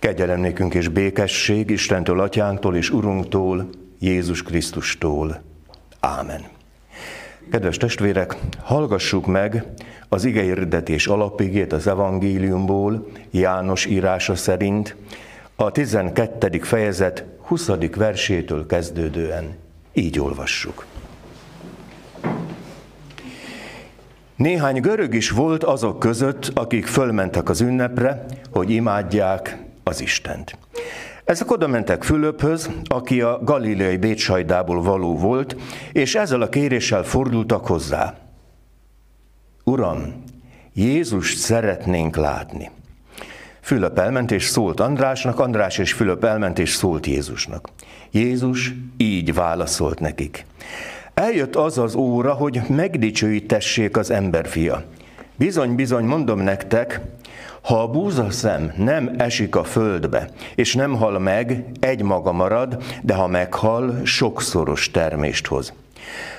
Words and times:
Kegyelem 0.00 0.40
nékünk 0.40 0.74
és 0.74 0.88
békesség 0.88 1.70
Istentől, 1.70 2.20
Atyánktól 2.20 2.76
és 2.76 2.90
Urunktól, 2.90 3.68
Jézus 3.98 4.42
Krisztustól. 4.42 5.42
Ámen. 6.00 6.44
Kedves 7.50 7.76
testvérek, 7.76 8.36
hallgassuk 8.62 9.26
meg 9.26 9.64
az 10.08 10.24
igehirdetés 10.24 11.06
alapigét 11.06 11.72
az 11.72 11.86
evangéliumból, 11.86 13.06
János 13.30 13.86
írása 13.86 14.34
szerint, 14.34 14.96
a 15.56 15.70
12. 15.70 16.58
fejezet 16.58 17.24
20. 17.40 17.70
versétől 17.96 18.66
kezdődően. 18.66 19.56
Így 19.92 20.20
olvassuk. 20.20 20.86
Néhány 24.36 24.80
görög 24.80 25.14
is 25.14 25.30
volt 25.30 25.64
azok 25.64 25.98
között, 25.98 26.50
akik 26.54 26.86
fölmentek 26.86 27.48
az 27.48 27.60
ünnepre, 27.60 28.24
hogy 28.50 28.70
imádják 28.70 29.68
az 29.90 30.00
Istent. 30.00 30.58
Ezek 31.24 31.50
oda 31.50 31.66
mentek 31.66 32.02
Fülöphöz, 32.02 32.70
aki 32.84 33.20
a 33.20 33.40
galileai 33.42 33.96
Bécsajdából 33.96 34.82
való 34.82 35.16
volt, 35.16 35.56
és 35.92 36.14
ezzel 36.14 36.42
a 36.42 36.48
kéréssel 36.48 37.02
fordultak 37.02 37.66
hozzá. 37.66 38.14
Uram, 39.64 40.24
Jézust 40.74 41.38
szeretnénk 41.38 42.16
látni. 42.16 42.70
Fülöp 43.60 43.98
elment 43.98 44.30
és 44.30 44.44
szólt 44.44 44.80
Andrásnak, 44.80 45.38
András 45.38 45.78
és 45.78 45.92
Fülöp 45.92 46.24
elment 46.24 46.58
és 46.58 46.70
szólt 46.70 47.06
Jézusnak. 47.06 47.68
Jézus 48.10 48.74
így 48.96 49.34
válaszolt 49.34 50.00
nekik. 50.00 50.46
Eljött 51.14 51.56
az 51.56 51.78
az 51.78 51.94
óra, 51.94 52.32
hogy 52.32 52.60
megdicsőítessék 52.68 53.96
az 53.96 54.10
emberfia. 54.10 54.84
Bizony, 55.36 55.74
bizony, 55.74 56.04
mondom 56.04 56.40
nektek, 56.40 57.00
ha 57.62 57.82
a 57.82 57.88
búzaszem 57.88 58.72
nem 58.76 59.10
esik 59.18 59.56
a 59.56 59.64
földbe, 59.64 60.28
és 60.54 60.74
nem 60.74 60.94
hal 60.94 61.18
meg, 61.18 61.64
egy 61.80 62.02
maga 62.02 62.32
marad, 62.32 62.82
de 63.02 63.14
ha 63.14 63.26
meghal, 63.26 64.00
sokszoros 64.04 64.90
termést 64.90 65.46
hoz. 65.46 65.72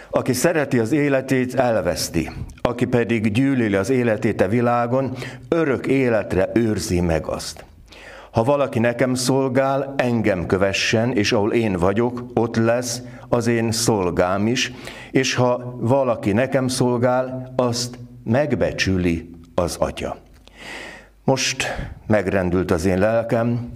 Aki 0.09 0.33
szereti 0.33 0.79
az 0.79 0.91
életét, 0.91 1.55
elveszti. 1.55 2.31
Aki 2.61 2.85
pedig 2.85 3.31
gyűlöli 3.31 3.75
az 3.75 3.89
életét 3.89 4.41
a 4.41 4.47
világon, 4.47 5.11
örök 5.49 5.87
életre 5.87 6.49
őrzi 6.53 7.01
meg 7.01 7.25
azt. 7.25 7.65
Ha 8.31 8.43
valaki 8.43 8.79
nekem 8.79 9.13
szolgál, 9.13 9.93
engem 9.97 10.45
kövessen, 10.45 11.11
és 11.11 11.31
ahol 11.31 11.53
én 11.53 11.73
vagyok, 11.73 12.23
ott 12.33 12.55
lesz 12.55 13.01
az 13.29 13.47
én 13.47 13.71
szolgám 13.71 14.47
is, 14.47 14.71
és 15.11 15.35
ha 15.35 15.77
valaki 15.79 16.31
nekem 16.31 16.67
szolgál, 16.67 17.53
azt 17.55 17.99
megbecsüli 18.23 19.29
az 19.55 19.75
atya. 19.79 20.17
Most 21.23 21.65
megrendült 22.07 22.71
az 22.71 22.85
én 22.85 22.97
lelkem, 22.99 23.73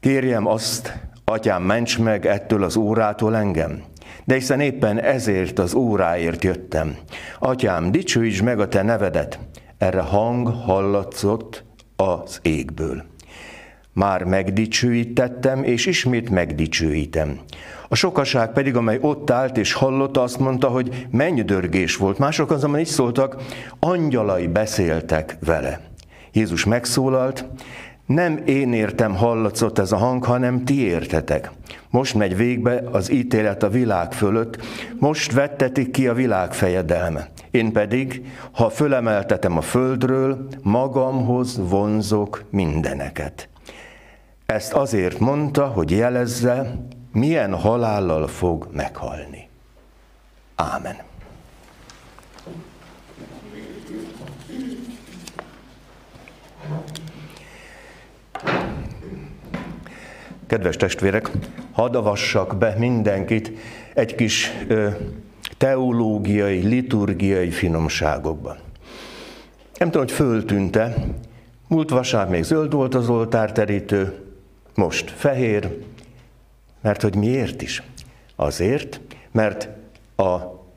kérjem 0.00 0.46
azt, 0.46 0.98
atyám, 1.24 1.62
ments 1.62 1.98
meg 1.98 2.26
ettől 2.26 2.62
az 2.62 2.76
órától 2.76 3.36
engem. 3.36 3.82
De 4.24 4.34
hiszen 4.34 4.60
éppen 4.60 5.00
ezért 5.00 5.58
az 5.58 5.74
óráért 5.74 6.44
jöttem. 6.44 6.96
Atyám, 7.38 7.90
dicsőíts 7.90 8.42
meg 8.42 8.60
a 8.60 8.68
te 8.68 8.82
nevedet. 8.82 9.38
Erre 9.78 10.00
hang 10.00 10.48
hallatszott 10.48 11.64
az 11.96 12.38
égből. 12.42 13.04
Már 13.92 14.24
megdicsőítettem, 14.24 15.62
és 15.62 15.86
ismét 15.86 16.30
megdicsőítem. 16.30 17.38
A 17.88 17.94
sokaság 17.94 18.52
pedig, 18.52 18.76
amely 18.76 18.98
ott 19.00 19.30
állt 19.30 19.56
és 19.56 19.72
hallotta, 19.72 20.22
azt 20.22 20.38
mondta, 20.38 20.68
hogy 20.68 21.06
dörgés 21.44 21.96
volt. 21.96 22.18
Mások 22.18 22.50
azonban 22.50 22.80
így 22.80 22.86
szóltak, 22.86 23.42
angyalai 23.80 24.46
beszéltek 24.46 25.36
vele. 25.44 25.80
Jézus 26.36 26.64
megszólalt, 26.64 27.44
nem 28.06 28.42
én 28.44 28.72
értem 28.72 29.16
hallatszott 29.16 29.78
ez 29.78 29.92
a 29.92 29.96
hang, 29.96 30.24
hanem 30.24 30.64
ti 30.64 30.80
értetek. 30.80 31.50
Most 31.90 32.14
megy 32.14 32.36
végbe 32.36 32.82
az 32.92 33.10
ítélet 33.10 33.62
a 33.62 33.68
világ 33.68 34.12
fölött, 34.12 34.58
most 34.98 35.32
vettetik 35.32 35.90
ki 35.90 36.08
a 36.08 36.14
világ 36.14 36.52
fejedelme. 36.52 37.28
Én 37.50 37.72
pedig, 37.72 38.26
ha 38.52 38.70
fölemeltetem 38.70 39.56
a 39.56 39.60
földről, 39.60 40.48
magamhoz 40.62 41.68
vonzok 41.68 42.44
mindeneket. 42.50 43.48
Ezt 44.46 44.72
azért 44.72 45.18
mondta, 45.18 45.66
hogy 45.66 45.90
jelezze, 45.90 46.76
milyen 47.12 47.54
halállal 47.54 48.26
fog 48.26 48.68
meghalni. 48.72 49.48
Ámen. 50.54 51.05
Kedves 60.46 60.76
testvérek, 60.76 61.30
hadd 61.72 61.96
avassak 61.96 62.56
be 62.56 62.74
mindenkit 62.78 63.52
egy 63.94 64.14
kis 64.14 64.52
teológiai, 65.56 66.60
liturgiai 66.60 67.50
finomságokban. 67.50 68.56
Nem 69.78 69.90
tudom, 69.90 70.06
hogy 70.06 70.16
föltűnte, 70.16 70.94
múlt 71.68 71.90
vasárnap 71.90 72.30
még 72.30 72.42
zöld 72.42 72.72
volt 72.72 72.94
az 72.94 73.08
oltárterítő, 73.08 74.24
most 74.74 75.10
fehér, 75.10 75.78
mert 76.80 77.02
hogy 77.02 77.16
miért 77.16 77.62
is? 77.62 77.82
Azért, 78.36 79.00
mert 79.30 79.68
a 80.16 80.36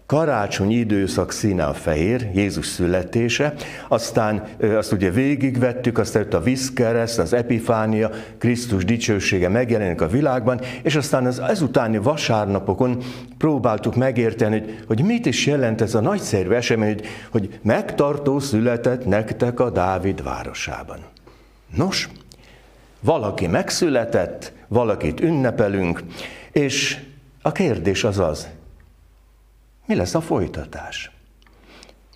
karácsony 0.09 0.71
időszak 0.71 1.31
színe 1.31 1.65
a 1.65 1.73
fehér, 1.73 2.29
Jézus 2.33 2.65
születése, 2.65 3.53
aztán 3.87 4.43
azt 4.59 4.91
ugye 4.91 5.09
végigvettük, 5.11 5.97
aztán 5.97 6.21
jött 6.21 6.33
a 6.33 6.41
vízkereszt, 6.41 7.19
az 7.19 7.33
epifánia, 7.33 8.11
Krisztus 8.37 8.85
dicsősége 8.85 9.49
megjelenik 9.49 10.01
a 10.01 10.07
világban, 10.07 10.61
és 10.81 10.95
aztán 10.95 11.25
az 11.25 11.39
ezutáni 11.39 11.97
vasárnapokon 11.97 13.03
próbáltuk 13.37 13.95
megérteni, 13.95 14.59
hogy, 14.59 14.83
hogy 14.87 15.01
mit 15.01 15.25
is 15.25 15.45
jelent 15.45 15.81
ez 15.81 15.95
a 15.95 16.01
nagyszerű 16.01 16.49
esemény, 16.49 16.93
hogy, 16.93 17.07
hogy 17.31 17.59
megtartó 17.61 18.39
született 18.39 19.05
nektek 19.05 19.59
a 19.59 19.69
Dávid 19.69 20.23
városában. 20.23 20.99
Nos, 21.75 22.09
valaki 22.99 23.47
megszületett, 23.47 24.51
valakit 24.67 25.19
ünnepelünk, 25.19 26.03
és 26.51 26.97
a 27.41 27.51
kérdés 27.51 28.03
az 28.03 28.19
az, 28.19 28.47
mi 29.89 29.95
lesz 29.95 30.15
a 30.15 30.21
folytatás? 30.21 31.11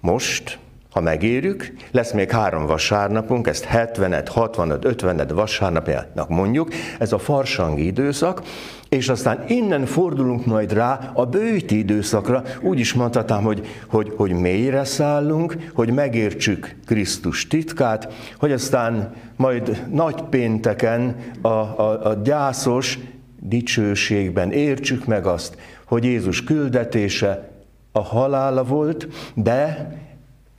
Most, 0.02 0.60
ha 0.92 1.02
megérjük, 1.02 1.74
lesz 1.92 2.12
még 2.12 2.32
három 2.32 2.66
vasárnapunk, 2.66 3.48
ezt 3.48 3.64
70 3.64 4.24
60 4.28 4.72
50 4.82 5.28
vasárnapjának 5.28 6.30
mondjuk, 6.30 6.74
ez 7.00 7.14
a 7.14 7.18
farsangi 7.18 7.86
időszak, 7.86 8.42
és 8.90 9.10
aztán 9.10 9.44
innen 9.48 9.86
fordulunk 9.86 10.46
majd 10.46 10.74
rá 10.74 11.12
a 11.14 11.26
bőti 11.26 11.78
időszakra, 11.78 12.44
úgy 12.62 12.80
is 12.80 12.94
mondhatám, 12.94 13.44
hogy, 13.44 13.68
hogy, 13.88 14.14
hogy 14.16 14.32
mélyre 14.32 14.84
szállunk, 14.84 15.56
hogy 15.74 15.92
megértsük 15.92 16.76
Krisztus 16.86 17.48
titkát, 17.48 18.14
hogy 18.38 18.52
aztán 18.52 19.16
majd 19.36 19.86
nagy 19.92 20.22
pénteken 20.22 21.16
a, 21.42 21.48
a, 21.48 22.06
a 22.10 22.14
gyászos 22.14 23.00
dicsőségben 23.40 24.52
értsük 24.52 25.06
meg 25.06 25.26
azt, 25.26 25.58
hogy 25.86 26.04
Jézus 26.04 26.44
küldetése 26.44 27.52
a 27.96 28.02
halála 28.02 28.64
volt, 28.64 29.08
de 29.34 29.92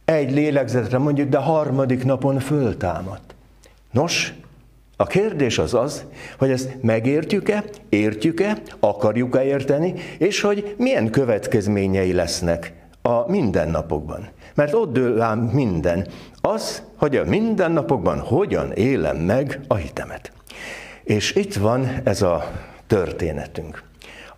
egy 0.05 0.33
lélegzetre 0.33 0.99
mondjuk, 0.99 1.28
de 1.28 1.39
harmadik 1.39 2.05
napon 2.05 2.39
föltámadt. 2.39 3.34
Nos, 3.91 4.34
a 4.97 5.06
kérdés 5.06 5.59
az 5.59 5.75
az, 5.75 6.05
hogy 6.39 6.50
ezt 6.50 6.77
megértjük-e, 6.83 7.65
értjük-e, 7.89 8.59
akarjuk-e 8.81 9.44
érteni, 9.44 9.94
és 10.19 10.41
hogy 10.41 10.75
milyen 10.78 11.11
következményei 11.11 12.12
lesznek 12.12 12.73
a 13.03 13.31
mindennapokban. 13.31 14.28
Mert 14.55 14.75
ott 14.75 14.93
dől 14.93 15.21
ám 15.21 15.39
minden. 15.39 16.06
Az, 16.41 16.83
hogy 16.97 17.17
a 17.17 17.25
mindennapokban 17.25 18.19
hogyan 18.19 18.73
élem 18.73 19.17
meg 19.17 19.61
a 19.69 19.75
hitemet. 19.75 20.32
És 21.05 21.35
itt 21.35 21.55
van 21.55 22.00
ez 22.05 22.23
a 22.23 22.50
történetünk. 22.87 23.82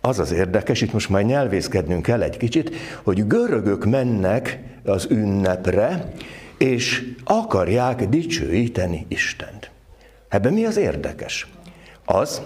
Az 0.01 0.19
az 0.19 0.31
érdekes, 0.31 0.81
itt 0.81 0.93
most 0.93 1.09
majd 1.09 1.25
nyelvészkednünk 1.25 2.01
kell 2.01 2.21
egy 2.21 2.37
kicsit, 2.37 2.75
hogy 3.03 3.27
görögök 3.27 3.85
mennek 3.85 4.59
az 4.85 5.07
ünnepre, 5.09 6.11
és 6.57 7.13
akarják 7.23 8.05
dicsőíteni 8.07 9.05
Istent. 9.07 9.71
Ebben 10.27 10.53
mi 10.53 10.65
az 10.65 10.77
érdekes? 10.77 11.47
Az, 12.05 12.41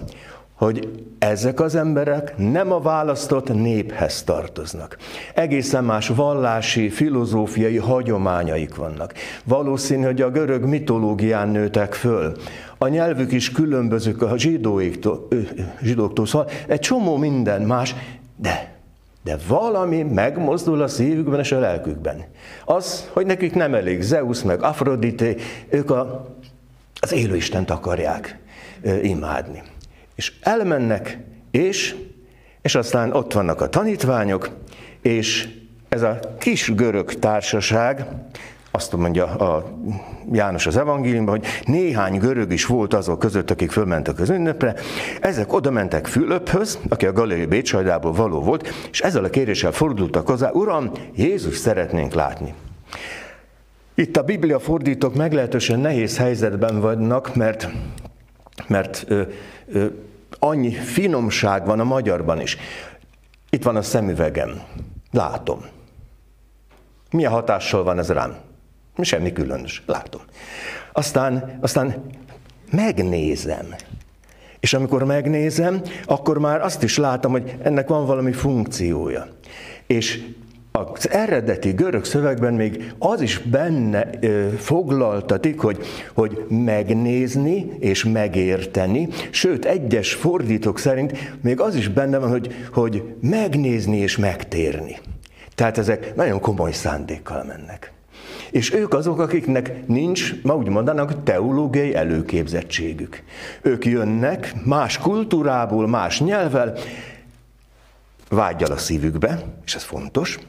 hogy 0.61 1.03
ezek 1.19 1.59
az 1.59 1.75
emberek 1.75 2.33
nem 2.37 2.71
a 2.71 2.79
választott 2.79 3.53
néphez 3.53 4.23
tartoznak. 4.23 4.97
Egészen 5.33 5.83
más 5.83 6.07
vallási, 6.07 6.89
filozófiai 6.89 7.77
hagyományaik 7.77 8.75
vannak. 8.75 9.13
Valószínű, 9.43 10.05
hogy 10.05 10.21
a 10.21 10.29
görög 10.29 10.63
mitológián 10.63 11.49
nőtek 11.49 11.93
föl. 11.93 12.35
A 12.77 12.87
nyelvük 12.87 13.31
is 13.31 13.51
különbözők 13.51 14.21
a 14.21 14.37
zsidóiktól, 14.37 15.27
zsidóktól, 15.81 16.25
szóval 16.25 16.49
egy 16.67 16.79
csomó 16.79 17.17
minden 17.17 17.61
más, 17.61 17.95
de 18.35 18.79
de 19.23 19.37
valami 19.47 20.03
megmozdul 20.03 20.81
a 20.81 20.87
szívükben 20.87 21.39
és 21.39 21.51
a 21.51 21.59
lelkükben. 21.59 22.23
Az, 22.65 23.09
hogy 23.13 23.25
nekik 23.25 23.53
nem 23.53 23.73
elég 23.73 24.01
Zeus 24.01 24.43
meg 24.43 24.63
Afrodite, 24.63 25.35
ők 25.69 25.91
a 25.91 26.29
az 26.99 27.13
élő 27.13 27.35
Istent 27.35 27.69
akarják 27.69 28.39
imádni. 29.01 29.61
És 30.15 30.33
elmennek, 30.41 31.17
és, 31.51 31.95
és 32.61 32.75
aztán 32.75 33.13
ott 33.13 33.33
vannak 33.33 33.61
a 33.61 33.69
tanítványok, 33.69 34.49
és 35.01 35.47
ez 35.89 36.01
a 36.01 36.19
kis 36.39 36.73
görög 36.75 37.13
társaság, 37.13 38.05
azt 38.71 38.95
mondja 38.95 39.25
a 39.25 39.77
János 40.31 40.67
az 40.67 40.77
evangéliumban, 40.77 41.37
hogy 41.37 41.47
néhány 41.65 42.17
görög 42.17 42.51
is 42.51 42.65
volt 42.65 42.93
azok 42.93 43.19
között, 43.19 43.51
akik 43.51 43.71
fölmentek 43.71 44.19
az 44.19 44.29
ünnepre. 44.29 44.75
Ezek 45.21 45.53
oda 45.53 45.71
mentek 45.71 46.07
Fülöphöz, 46.07 46.79
aki 46.89 47.05
a 47.05 47.13
Galilei 47.13 47.45
Bécsajdából 47.45 48.11
való 48.11 48.41
volt, 48.41 48.73
és 48.91 49.01
ezzel 49.01 49.23
a 49.23 49.29
kéréssel 49.29 49.71
fordultak 49.71 50.27
hozzá, 50.27 50.49
Uram, 50.51 50.91
Jézus 51.15 51.57
szeretnénk 51.57 52.13
látni. 52.13 52.53
Itt 53.95 54.17
a 54.17 54.23
Biblia 54.23 54.59
fordítók 54.59 55.15
meglehetősen 55.15 55.79
nehéz 55.79 56.17
helyzetben 56.17 56.79
vannak, 56.79 57.35
mert, 57.35 57.69
mert 58.67 59.05
annyi 60.39 60.71
finomság 60.71 61.65
van 61.65 61.79
a 61.79 61.83
magyarban 61.83 62.41
is. 62.41 62.57
Itt 63.49 63.63
van 63.63 63.75
a 63.75 63.81
szemüvegem, 63.81 64.61
látom. 65.11 65.65
Milyen 67.11 67.31
hatással 67.31 67.83
van 67.83 67.99
ez 67.99 68.09
rám? 68.09 68.35
Semmi 69.01 69.31
különös, 69.31 69.83
látom. 69.85 70.21
Aztán, 70.93 71.57
aztán 71.61 72.03
megnézem. 72.71 73.75
És 74.59 74.73
amikor 74.73 75.03
megnézem, 75.03 75.81
akkor 76.05 76.37
már 76.37 76.61
azt 76.61 76.83
is 76.83 76.97
látom, 76.97 77.31
hogy 77.31 77.55
ennek 77.61 77.87
van 77.87 78.05
valami 78.05 78.31
funkciója. 78.31 79.27
És 79.87 80.23
az 80.93 81.09
eredeti 81.09 81.71
görög 81.71 82.05
szövegben 82.05 82.53
még 82.53 82.93
az 82.99 83.21
is 83.21 83.37
benne 83.37 84.09
foglaltatik, 84.57 85.59
hogy, 85.59 85.85
hogy 86.13 86.45
megnézni 86.49 87.71
és 87.79 88.05
megérteni, 88.05 89.07
sőt, 89.29 89.65
egyes 89.65 90.13
fordítók 90.13 90.79
szerint 90.79 91.33
még 91.41 91.59
az 91.59 91.75
is 91.75 91.87
benne 91.87 92.17
van, 92.17 92.29
hogy, 92.29 92.55
hogy 92.73 93.03
megnézni 93.21 93.97
és 93.97 94.17
megtérni. 94.17 94.97
Tehát 95.55 95.77
ezek 95.77 96.15
nagyon 96.15 96.39
komoly 96.39 96.71
szándékkal 96.71 97.43
mennek. 97.43 97.91
És 98.51 98.73
ők 98.73 98.93
azok, 98.93 99.19
akiknek 99.19 99.87
nincs, 99.87 100.41
ma 100.43 100.55
úgy 100.55 100.67
mondanak, 100.67 101.23
teológiai 101.23 101.95
előképzettségük. 101.95 103.23
Ők 103.61 103.85
jönnek 103.85 104.53
más 104.65 104.97
kultúrából, 104.97 105.87
más 105.87 106.19
nyelvvel, 106.19 106.77
vágyal 108.29 108.71
a 108.71 108.77
szívükbe, 108.77 109.43
és 109.65 109.75
ez 109.75 109.83
fontos. 109.83 110.39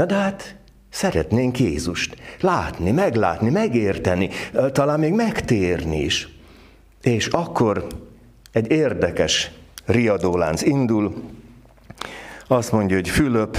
Na 0.00 0.06
de 0.06 0.14
hát 0.14 0.54
szeretnénk 0.90 1.58
Jézust. 1.58 2.16
Látni, 2.40 2.90
meglátni, 2.90 3.50
megérteni, 3.50 4.30
talán 4.72 4.98
még 4.98 5.12
megtérni 5.12 6.00
is. 6.00 6.28
És 7.02 7.26
akkor 7.26 7.86
egy 8.52 8.70
érdekes 8.70 9.50
riadólánc 9.86 10.62
indul, 10.62 11.14
azt 12.46 12.72
mondja, 12.72 12.96
hogy 12.96 13.08
Fülöp 13.08 13.58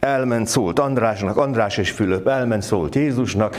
elment, 0.00 0.46
szólt 0.46 0.78
Andrásnak, 0.78 1.36
András 1.36 1.76
és 1.76 1.90
Fülöp 1.90 2.26
elment, 2.26 2.62
szólt 2.62 2.94
Jézusnak, 2.94 3.56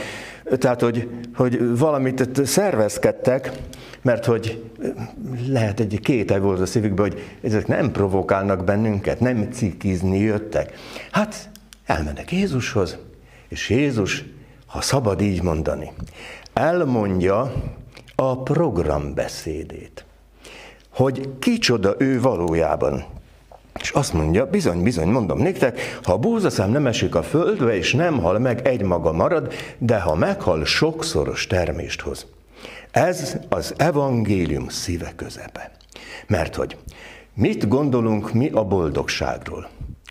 tehát, 0.58 0.80
hogy, 0.80 1.08
hogy 1.34 1.78
valamit 1.78 2.46
szervezkedtek, 2.46 3.52
mert 4.02 4.24
hogy 4.24 4.70
lehet 5.46 5.80
egy 5.80 6.00
kétel 6.02 6.40
volt 6.40 6.60
a 6.60 6.66
szívükben, 6.66 7.10
hogy 7.10 7.20
ezek 7.42 7.66
nem 7.66 7.92
provokálnak 7.92 8.64
bennünket, 8.64 9.20
nem 9.20 9.50
cikizni 9.50 10.18
jöttek. 10.18 10.72
Hát 11.10 11.50
elmennek 11.86 12.32
Jézushoz, 12.32 12.98
és 13.48 13.70
Jézus, 13.70 14.24
ha 14.66 14.80
szabad 14.80 15.20
így 15.20 15.42
mondani, 15.42 15.92
elmondja 16.52 17.52
a 18.14 18.42
programbeszédét, 18.42 20.04
hogy 20.90 21.28
kicsoda 21.38 21.94
ő 21.98 22.20
valójában. 22.20 23.04
És 23.80 23.90
azt 23.90 24.12
mondja, 24.12 24.46
bizony, 24.46 24.82
bizony, 24.82 25.08
mondom 25.08 25.38
néktek, 25.38 25.98
ha 26.02 26.12
a 26.12 26.18
búzaszám 26.18 26.70
nem 26.70 26.86
esik 26.86 27.14
a 27.14 27.22
földbe, 27.22 27.76
és 27.76 27.92
nem 27.92 28.18
hal 28.18 28.38
meg, 28.38 28.66
egymaga 28.66 29.12
marad, 29.12 29.52
de 29.78 30.00
ha 30.00 30.14
meghal, 30.14 30.64
sokszoros 30.64 31.46
termést 31.46 32.00
hoz. 32.00 32.26
Ez 32.92 33.36
az 33.48 33.74
evangélium 33.76 34.68
szíve 34.68 35.12
közepe. 35.16 35.70
Mert 36.26 36.54
hogy 36.54 36.76
mit 37.34 37.68
gondolunk 37.68 38.32
mi 38.32 38.48
a 38.48 38.64
boldogságról? 38.64 39.68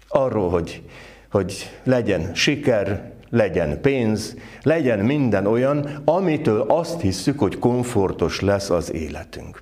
Arról, 0.07 0.49
hogy, 0.49 0.83
hogy 1.31 1.79
legyen 1.83 2.35
siker, 2.35 3.11
legyen 3.29 3.81
pénz, 3.81 4.35
legyen 4.61 4.99
minden 4.99 5.47
olyan, 5.47 6.01
amitől 6.05 6.61
azt 6.61 7.01
hisszük, 7.01 7.39
hogy 7.39 7.59
komfortos 7.59 8.39
lesz 8.39 8.69
az 8.69 8.93
életünk. 8.93 9.59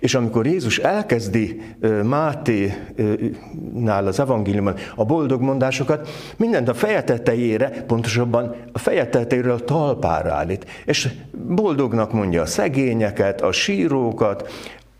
És 0.00 0.14
amikor 0.14 0.46
Jézus 0.46 0.78
elkezdi 0.78 1.60
Máté-nál 2.02 4.06
az 4.06 4.20
evangéliumban 4.20 4.74
a 4.94 5.04
boldog 5.04 5.40
mondásokat, 5.40 6.08
mindent 6.36 6.68
a 6.68 6.74
feje 6.74 7.02
tetejére, 7.02 7.68
pontosabban 7.68 8.54
a 8.72 8.78
feje 8.78 9.08
tetejéről 9.08 9.52
a 9.52 9.64
talpára 9.64 10.32
állít. 10.32 10.66
És 10.84 11.08
boldognak 11.48 12.12
mondja 12.12 12.42
a 12.42 12.46
szegényeket, 12.46 13.40
a 13.40 13.52
sírókat, 13.52 14.50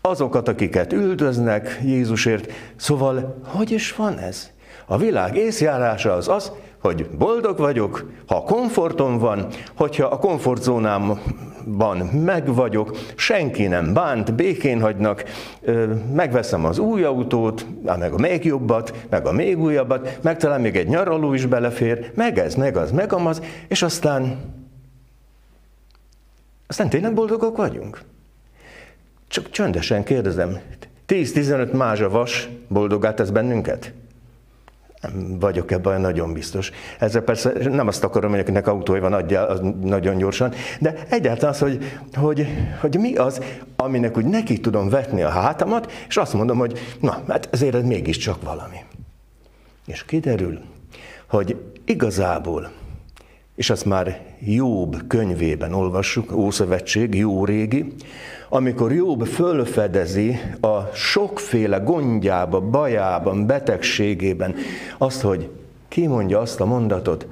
azokat, 0.01 0.47
akiket 0.47 0.93
üldöznek 0.93 1.79
Jézusért. 1.83 2.51
Szóval, 2.75 3.39
hogy 3.45 3.71
is 3.71 3.95
van 3.95 4.17
ez? 4.17 4.49
A 4.85 4.97
világ 4.97 5.35
észjárása 5.35 6.13
az 6.13 6.27
az, 6.27 6.51
hogy 6.81 7.09
boldog 7.09 7.57
vagyok, 7.57 8.11
ha 8.27 8.41
komfortom 8.41 9.17
van, 9.17 9.47
hogyha 9.77 10.05
a 10.05 10.17
komfortzónámban 10.17 11.97
meg 12.23 12.53
vagyok, 12.53 12.97
senki 13.15 13.67
nem 13.67 13.93
bánt, 13.93 14.33
békén 14.33 14.81
hagynak, 14.81 15.23
megveszem 16.13 16.65
az 16.65 16.77
új 16.77 17.03
autót, 17.03 17.65
meg 17.83 18.13
a 18.13 18.17
még 18.17 18.45
jobbat, 18.45 18.93
meg 19.09 19.25
a 19.25 19.31
még 19.31 19.59
újabbat, 19.59 20.19
meg 20.21 20.37
talán 20.37 20.61
még 20.61 20.75
egy 20.75 20.87
nyaraló 20.87 21.33
is 21.33 21.45
belefér, 21.45 22.11
meg 22.15 22.37
ez, 22.37 22.55
meg 22.55 22.77
az, 22.77 22.91
meg 22.91 23.13
amaz, 23.13 23.41
és 23.67 23.81
aztán, 23.81 24.37
aztán 26.67 26.89
tényleg 26.89 27.13
boldogok 27.13 27.57
vagyunk? 27.57 28.01
Csak 29.27 29.49
csöndesen 29.49 30.03
kérdezem, 30.03 30.59
10-15 31.07 31.71
mázsa 31.71 32.09
vas 32.09 32.49
boldogát 32.67 33.15
tesz 33.15 33.29
bennünket? 33.29 33.93
Vagyok 35.39 35.71
ebben 35.71 36.01
nagyon 36.01 36.33
biztos. 36.33 36.71
Ezzel 36.99 37.21
persze 37.21 37.51
nem 37.69 37.87
azt 37.87 38.03
akarom, 38.03 38.31
hogy 38.31 38.39
akinek 38.39 38.67
autója 38.67 39.01
van, 39.01 39.13
adja 39.13 39.53
nagyon 39.81 40.17
gyorsan, 40.17 40.53
de 40.79 40.95
egyáltalán 41.09 41.53
az, 41.53 41.59
hogy, 41.59 41.99
hogy, 42.13 42.47
hogy 42.79 42.99
mi 42.99 43.15
az, 43.15 43.41
aminek 43.75 44.17
úgy 44.17 44.25
neki 44.25 44.59
tudom 44.59 44.89
vetni 44.89 45.21
a 45.21 45.29
hátamat, 45.29 45.91
és 46.07 46.17
azt 46.17 46.33
mondom, 46.33 46.57
hogy 46.57 46.79
na, 46.99 47.23
hát 47.27 47.49
ezért 47.51 47.75
ez 47.75 47.83
mégiscsak 47.83 48.41
valami. 48.43 48.77
És 49.85 50.05
kiderül, 50.05 50.59
hogy 51.27 51.55
igazából, 51.85 52.71
és 53.59 53.69
azt 53.69 53.85
már 53.85 54.21
Jobb 54.39 55.07
könyvében 55.07 55.73
olvassuk, 55.73 56.31
Ószövetség, 56.31 57.15
jó 57.15 57.45
régi, 57.45 57.93
amikor 58.49 58.93
Jobb 58.93 59.25
fölfedezi 59.25 60.39
a 60.61 60.81
sokféle 60.93 61.77
gondjába, 61.77 62.61
bajában, 62.61 63.45
betegségében 63.45 64.55
azt, 64.97 65.21
hogy 65.21 65.49
ki 65.87 66.07
mondja 66.07 66.39
azt 66.39 66.59
a 66.59 66.65
mondatot, 66.65 67.27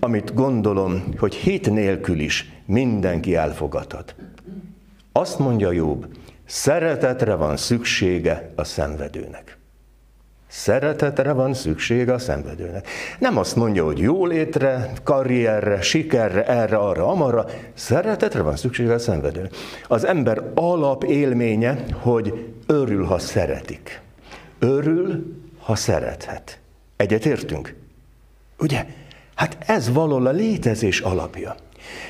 amit 0.00 0.34
gondolom, 0.34 1.04
hogy 1.18 1.34
hit 1.34 1.70
nélkül 1.70 2.18
is 2.18 2.52
mindenki 2.64 3.34
elfogadhat. 3.34 4.14
Azt 5.12 5.38
mondja 5.38 5.72
Jobb, 5.72 6.06
szeretetre 6.44 7.34
van 7.34 7.56
szüksége 7.56 8.52
a 8.56 8.64
szenvedőnek. 8.64 9.57
Szeretetre 10.48 11.32
van 11.32 11.54
szüksége 11.54 12.12
a 12.12 12.18
szenvedőnek. 12.18 12.88
Nem 13.18 13.36
azt 13.36 13.56
mondja, 13.56 13.84
hogy 13.84 13.98
jólétre, 13.98 14.92
karrierre, 15.02 15.80
sikerre, 15.80 16.46
erre, 16.46 16.76
arra, 16.76 17.06
amarra. 17.06 17.46
Szeretetre 17.74 18.42
van 18.42 18.56
szüksége 18.56 18.92
a 18.92 18.98
szenvedőnek. 18.98 19.52
Az 19.88 20.04
ember 20.04 20.42
alapélménye, 20.54 21.84
hogy 21.92 22.52
örül, 22.66 23.04
ha 23.04 23.18
szeretik. 23.18 24.00
Örül, 24.58 25.36
ha 25.58 25.74
szerethet. 25.74 26.58
Egyet 26.96 27.26
értünk? 27.26 27.74
Ugye? 28.58 28.86
Hát 29.34 29.56
ez 29.66 29.92
való 29.92 30.16
a 30.26 30.30
létezés 30.30 31.00
alapja. 31.00 31.54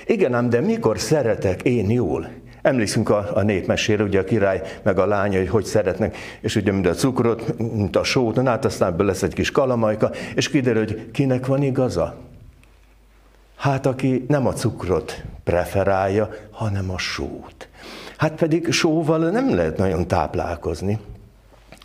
Igen 0.07 0.35
ám, 0.35 0.51
de 0.51 0.61
mikor 0.61 0.99
szeretek 0.99 1.63
én 1.63 1.91
jól? 1.91 2.29
Emlékszünk 2.69 3.09
a, 3.09 3.31
a 3.35 3.43
népmesére, 3.43 4.03
ugye 4.03 4.21
a 4.21 4.25
király 4.25 4.63
meg 4.83 4.99
a 4.99 5.07
lánya, 5.07 5.39
hogy 5.39 5.49
hogy 5.49 5.65
szeretnek, 5.65 6.17
és 6.41 6.57
ugye 6.57 6.73
mind 6.73 6.87
a 6.87 6.95
cukrot, 6.95 7.59
mint 7.59 7.97
a 7.97 8.05
sót, 8.05 8.35
na 8.35 8.51
hát 8.51 8.65
aztán 8.65 8.93
ebből 8.93 9.07
lesz 9.07 9.23
egy 9.23 9.35
kis 9.35 9.51
kalamajka, 9.51 10.11
és 10.35 10.49
kiderül, 10.49 10.85
hogy 10.85 11.11
kinek 11.11 11.47
van 11.47 11.63
igaza? 11.63 12.17
Hát 13.57 13.87
aki 13.87 14.25
nem 14.29 14.47
a 14.47 14.53
cukrot 14.53 15.23
preferálja, 15.45 16.31
hanem 16.51 16.91
a 16.91 16.99
sót. 16.99 17.69
Hát 18.17 18.35
pedig 18.35 18.73
sóval 18.73 19.31
nem 19.31 19.55
lehet 19.55 19.77
nagyon 19.77 20.07
táplálkozni. 20.07 20.99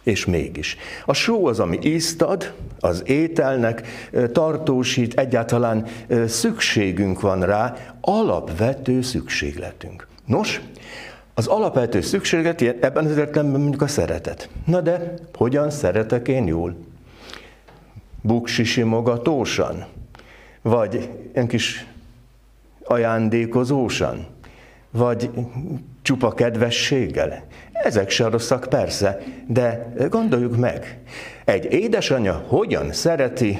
És 0.03 0.25
mégis. 0.25 0.77
A 1.05 1.13
só 1.13 1.45
az, 1.45 1.59
ami 1.59 1.79
ízt 1.81 2.21
ad, 2.21 2.53
az 2.79 3.03
ételnek 3.05 3.87
tartósít, 4.31 5.19
egyáltalán 5.19 5.85
szükségünk 6.27 7.21
van 7.21 7.41
rá, 7.41 7.75
alapvető 8.01 9.01
szükségletünk. 9.01 10.11
Nos, 10.25 10.61
az 11.33 11.47
alapvető 11.47 12.01
szükséglet 12.01 12.61
ebben 12.61 13.05
az 13.05 13.17
értelemben 13.17 13.61
mondjuk 13.61 13.81
a 13.81 13.87
szeretet. 13.87 14.49
Na 14.65 14.81
de 14.81 15.13
hogyan 15.35 15.69
szeretek 15.69 16.27
én 16.27 16.47
jól? 16.47 16.75
Buksisimogatósan? 18.21 19.85
Vagy 20.61 21.09
egy 21.31 21.47
kis 21.47 21.85
ajándékozósan? 22.83 24.25
Vagy 24.91 25.29
csupa 26.01 26.31
kedvességgel? 26.31 27.43
Ezek 27.71 28.09
se 28.09 28.27
rosszak 28.27 28.65
persze, 28.69 29.19
de 29.47 29.93
gondoljuk 30.09 30.57
meg. 30.57 30.99
Egy 31.45 31.73
édesanyja 31.73 32.33
hogyan 32.47 32.91
szereti 32.91 33.59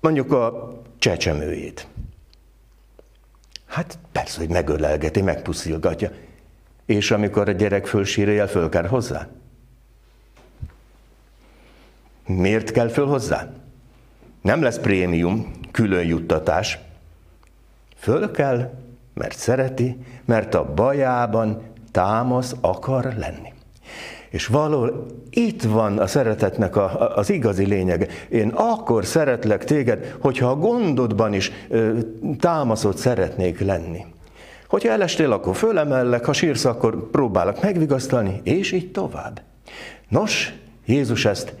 mondjuk 0.00 0.32
a 0.32 0.72
csecsemőjét? 0.98 1.86
Hát 3.68 3.98
persze, 4.12 4.38
hogy 4.38 4.48
megölelgeti, 4.48 5.22
megpuszilgatja. 5.22 6.10
És 6.86 7.10
amikor 7.10 7.48
a 7.48 7.52
gyerek 7.52 7.86
fölsírja, 7.86 8.48
föl 8.48 8.68
kell 8.68 8.86
hozzá? 8.86 9.28
Miért 12.26 12.70
kell 12.70 12.88
föl 12.88 13.06
hozzá? 13.06 13.50
Nem 14.42 14.62
lesz 14.62 14.78
prémium, 14.78 15.60
külön 15.70 16.06
juttatás. 16.06 16.78
Föl 17.96 18.30
kell, 18.30 18.70
mert 19.14 19.36
szereti, 19.36 19.96
mert 20.24 20.54
a 20.54 20.74
bajában 20.74 21.62
támasz 21.90 22.54
akar 22.60 23.04
lenni. 23.04 23.52
És 24.30 24.46
valahol 24.46 25.06
itt 25.30 25.62
van 25.62 25.98
a 25.98 26.06
szeretetnek 26.06 26.76
a, 26.76 27.16
az 27.16 27.30
igazi 27.30 27.66
lényege. 27.66 28.06
Én 28.28 28.48
akkor 28.48 29.04
szeretlek 29.04 29.64
téged, 29.64 30.16
hogyha 30.20 30.50
a 30.50 30.56
gondodban 30.56 31.34
is 31.34 31.52
ö, 31.68 31.98
támaszot 32.38 32.96
szeretnék 32.96 33.60
lenni. 33.60 34.04
Hogyha 34.68 34.90
elestél, 34.90 35.32
akkor 35.32 35.56
fölemellek, 35.56 36.24
ha 36.24 36.32
sírsz, 36.32 36.64
akkor 36.64 37.10
próbálok 37.10 37.62
megvigasztalni, 37.62 38.40
és 38.44 38.72
így 38.72 38.90
tovább. 38.90 39.42
Nos, 40.08 40.54
Jézus 40.86 41.24
ezt, 41.24 41.54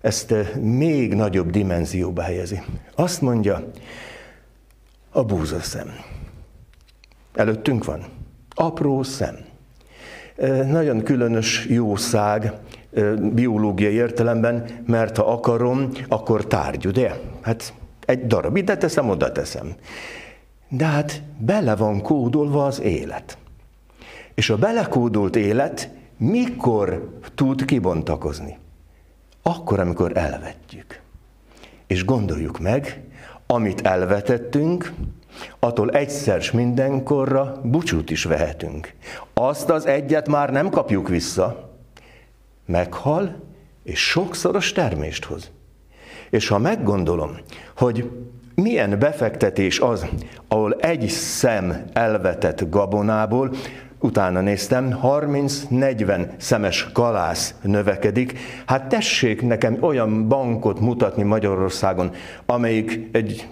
ezt 0.00 0.34
még 0.60 1.14
nagyobb 1.14 1.50
dimenzióba 1.50 2.22
helyezi. 2.22 2.62
Azt 2.94 3.20
mondja, 3.20 3.70
a 5.10 5.24
búzaszem. 5.24 5.88
Előttünk 7.34 7.84
van. 7.84 8.04
Apró 8.54 9.02
szem. 9.02 9.51
Nagyon 10.66 11.02
különös 11.02 11.66
jószág 11.68 12.52
biológiai 13.32 13.92
értelemben, 13.92 14.64
mert 14.86 15.16
ha 15.16 15.32
akarom, 15.32 15.88
akkor 16.08 16.46
tárgy, 16.46 16.86
ugye? 16.86 17.12
Hát 17.40 17.74
egy 18.06 18.26
darab 18.26 18.56
ide 18.56 18.76
teszem, 18.76 19.08
oda 19.08 19.32
teszem. 19.32 19.74
De 20.68 20.84
hát 20.84 21.22
bele 21.38 21.76
van 21.76 22.00
kódolva 22.00 22.66
az 22.66 22.80
élet. 22.80 23.38
És 24.34 24.50
a 24.50 24.56
belekódolt 24.56 25.36
élet 25.36 25.90
mikor 26.16 27.18
tud 27.34 27.64
kibontakozni? 27.64 28.58
Akkor, 29.42 29.80
amikor 29.80 30.16
elvetjük. 30.16 31.00
És 31.86 32.04
gondoljuk 32.04 32.58
meg, 32.58 33.02
amit 33.46 33.80
elvetettünk, 33.80 34.92
attól 35.58 35.90
egyszer 35.90 36.42
mindenkorra 36.52 37.60
búcsút 37.62 38.10
is 38.10 38.24
vehetünk. 38.24 38.92
Azt 39.34 39.70
az 39.70 39.86
egyet 39.86 40.28
már 40.28 40.50
nem 40.50 40.70
kapjuk 40.70 41.08
vissza. 41.08 41.70
Meghal, 42.66 43.34
és 43.84 44.08
sokszoros 44.08 44.72
termést 44.72 45.24
hoz. 45.24 45.50
És 46.30 46.48
ha 46.48 46.58
meggondolom, 46.58 47.36
hogy 47.76 48.10
milyen 48.54 48.98
befektetés 48.98 49.80
az, 49.80 50.06
ahol 50.48 50.74
egy 50.74 51.08
szem 51.08 51.84
elvetett 51.92 52.70
gabonából, 52.70 53.50
utána 54.00 54.40
néztem, 54.40 54.98
30-40 55.02 56.28
szemes 56.36 56.90
kalász 56.92 57.54
növekedik. 57.62 58.38
Hát 58.66 58.88
tessék 58.88 59.42
nekem 59.42 59.76
olyan 59.80 60.28
bankot 60.28 60.80
mutatni 60.80 61.22
Magyarországon, 61.22 62.10
amelyik 62.46 63.08
egy 63.12 63.48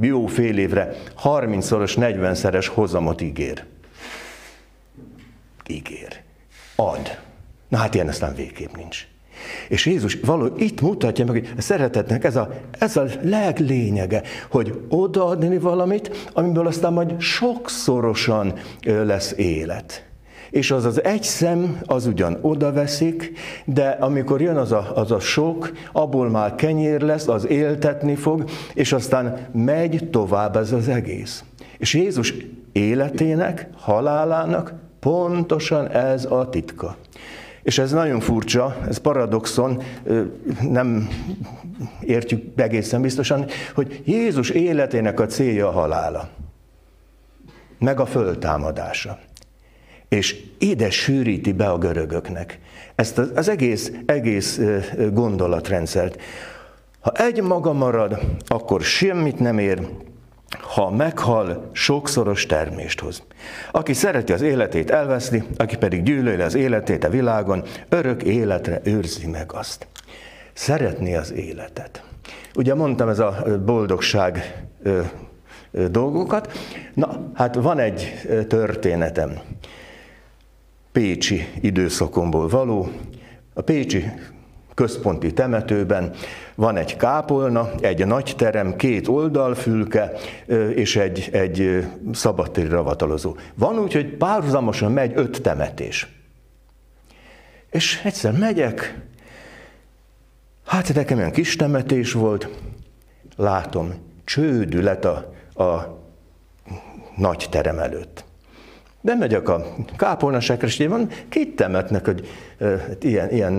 jó 0.00 0.26
fél 0.26 0.58
évre 0.58 0.96
30-szoros, 1.22 1.94
40-szeres 1.96 2.70
hozamot 2.74 3.20
ígér. 3.20 3.64
Ígér. 5.66 6.20
Ad. 6.76 7.18
Na 7.68 7.76
hát 7.76 7.94
ilyen 7.94 8.08
aztán 8.08 8.34
végképp 8.34 8.76
nincs. 8.76 9.06
És 9.68 9.86
Jézus 9.86 10.18
való 10.24 10.54
itt 10.56 10.80
mutatja 10.80 11.24
meg, 11.24 11.34
hogy 11.34 11.52
a 11.56 11.60
szeretetnek 11.60 12.24
ez 12.24 12.36
a, 12.36 12.52
ez 12.78 12.96
a 12.96 13.04
leglényege, 13.22 14.22
hogy 14.50 14.80
odaadni 14.88 15.58
valamit, 15.58 16.30
amiből 16.32 16.66
aztán 16.66 16.92
majd 16.92 17.20
sokszorosan 17.20 18.54
lesz 18.84 19.32
élet. 19.36 20.05
És 20.56 20.70
az 20.70 20.84
az 20.84 21.04
egy 21.04 21.22
szem, 21.22 21.80
az 21.86 22.06
ugyan 22.06 22.38
odaveszik, 22.40 23.32
de 23.64 23.88
amikor 23.88 24.40
jön 24.40 24.56
az 24.56 24.72
a, 24.72 24.92
az 24.94 25.10
a 25.10 25.20
sok, 25.20 25.72
abból 25.92 26.28
már 26.28 26.54
kenyér 26.54 27.00
lesz, 27.00 27.28
az 27.28 27.48
éltetni 27.48 28.14
fog, 28.14 28.44
és 28.74 28.92
aztán 28.92 29.48
megy 29.52 30.08
tovább 30.10 30.56
ez 30.56 30.72
az 30.72 30.88
egész. 30.88 31.44
És 31.78 31.94
Jézus 31.94 32.34
életének, 32.72 33.68
halálának 33.76 34.74
pontosan 35.00 35.88
ez 35.90 36.24
a 36.24 36.48
titka. 36.48 36.96
És 37.62 37.78
ez 37.78 37.92
nagyon 37.92 38.20
furcsa, 38.20 38.76
ez 38.88 38.98
paradoxon, 38.98 39.82
nem 40.70 41.08
értjük 42.00 42.60
egészen 42.60 43.02
biztosan, 43.02 43.46
hogy 43.74 44.02
Jézus 44.04 44.50
életének 44.50 45.20
a 45.20 45.26
célja 45.26 45.68
a 45.68 45.72
halála, 45.72 46.28
meg 47.78 48.00
a 48.00 48.06
föltámadása. 48.06 49.18
És 50.16 50.36
ide 50.58 50.90
sűríti 50.90 51.52
be 51.52 51.68
a 51.68 51.78
görögöknek 51.78 52.58
ezt 52.94 53.18
az 53.18 53.48
egész, 53.48 53.92
egész 54.06 54.60
gondolatrendszert. 55.12 56.20
Ha 57.00 57.12
egy 57.12 57.42
maga 57.42 57.72
marad, 57.72 58.20
akkor 58.46 58.80
semmit 58.80 59.38
nem 59.38 59.58
ér, 59.58 59.88
ha 60.60 60.90
meghal, 60.90 61.70
sokszoros 61.72 62.46
termést 62.46 63.00
hoz. 63.00 63.22
Aki 63.70 63.92
szereti 63.92 64.32
az 64.32 64.42
életét 64.42 64.90
elveszni, 64.90 65.44
aki 65.56 65.76
pedig 65.76 66.02
gyűlöli 66.02 66.42
az 66.42 66.54
életét 66.54 67.04
a 67.04 67.10
világon, 67.10 67.62
örök 67.88 68.22
életre 68.22 68.80
őrzi 68.84 69.26
meg 69.26 69.52
azt. 69.52 69.86
Szeretni 70.52 71.14
az 71.14 71.32
életet. 71.32 72.02
Ugye 72.54 72.74
mondtam 72.74 73.08
ez 73.08 73.18
a 73.18 73.44
boldogság 73.64 74.64
dolgokat. 75.90 76.52
Na, 76.94 77.30
hát 77.34 77.54
van 77.54 77.78
egy 77.78 78.12
történetem. 78.48 79.40
Pécsi 80.96 81.46
időszakomból 81.60 82.48
való. 82.48 82.88
A 83.54 83.60
Pécsi 83.60 84.04
központi 84.74 85.32
temetőben 85.32 86.14
van 86.54 86.76
egy 86.76 86.96
kápolna, 86.96 87.70
egy 87.80 88.06
nagy 88.06 88.34
terem, 88.36 88.76
két 88.76 89.08
oldalfülke 89.08 90.12
és 90.74 90.96
egy, 90.96 91.28
egy 91.32 91.86
szabadtéri 92.12 92.68
ravatalozó. 92.68 93.36
Van 93.54 93.78
úgy, 93.78 93.92
hogy 93.92 94.16
párhuzamosan 94.16 94.92
megy 94.92 95.12
öt 95.14 95.42
temetés. 95.42 96.08
És 97.70 98.00
egyszer 98.04 98.32
megyek, 98.32 99.00
hát 100.64 100.94
nekem 100.94 101.18
olyan 101.18 101.30
kis 101.30 101.56
temetés 101.56 102.12
volt, 102.12 102.48
látom, 103.36 103.94
csődület 104.24 105.04
a, 105.04 105.34
a 105.62 105.98
nagy 107.16 107.46
terem 107.50 107.78
előtt. 107.78 108.25
Bemegyek 109.06 109.48
a 109.48 109.66
kápolnasekre, 109.96 110.66
és 110.66 110.86
van, 110.88 111.08
kit 111.28 111.56
temetnek, 111.56 112.04
hogy 112.04 112.28
e, 112.58 112.66
ilyen, 113.00 113.30
ilyen 113.30 113.52